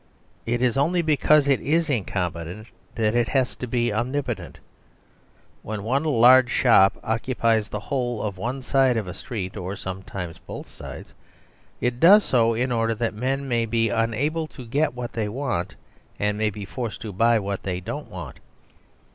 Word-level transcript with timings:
It 0.47 0.63
is 0.63 0.79
only 0.79 1.03
because 1.03 1.47
it 1.47 1.59
is 1.61 1.87
incompetent 1.87 2.69
that 2.95 3.13
it 3.13 3.27
has 3.27 3.55
to 3.57 3.67
be 3.67 3.93
omnipotent. 3.93 4.59
When 5.61 5.83
one 5.83 6.03
large 6.03 6.49
shop 6.49 6.97
occupies 7.03 7.69
the 7.69 7.81
whole 7.81 8.23
of 8.23 8.35
one 8.35 8.63
side 8.63 8.97
of 8.97 9.05
a 9.07 9.13
street 9.13 9.55
(or 9.55 9.75
sometimes 9.75 10.39
both 10.39 10.67
sides), 10.67 11.13
it 11.79 11.99
does 11.99 12.23
so 12.23 12.55
in 12.55 12.71
order 12.71 12.95
that 12.95 13.13
men 13.13 13.47
may 13.47 13.67
be 13.67 13.89
unable 13.91 14.47
to 14.47 14.65
get 14.65 14.95
what 14.95 15.13
they 15.13 15.29
want; 15.29 15.75
and 16.17 16.35
may 16.35 16.49
be 16.49 16.65
forced 16.65 16.99
to 17.01 17.13
buy 17.13 17.37
what 17.37 17.61
they 17.61 17.79
don't 17.79 18.07
want. 18.09 18.39